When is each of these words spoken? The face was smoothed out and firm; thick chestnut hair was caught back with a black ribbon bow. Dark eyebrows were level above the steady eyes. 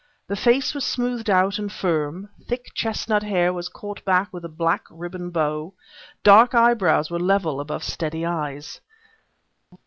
The 0.25 0.35
face 0.35 0.73
was 0.73 0.83
smoothed 0.83 1.29
out 1.29 1.59
and 1.59 1.71
firm; 1.71 2.31
thick 2.47 2.71
chestnut 2.73 3.21
hair 3.21 3.53
was 3.53 3.69
caught 3.69 4.03
back 4.03 4.33
with 4.33 4.43
a 4.43 4.49
black 4.49 4.83
ribbon 4.89 5.29
bow. 5.29 5.75
Dark 6.23 6.55
eyebrows 6.55 7.11
were 7.11 7.19
level 7.19 7.59
above 7.61 7.85
the 7.85 7.91
steady 7.91 8.25
eyes. 8.25 8.81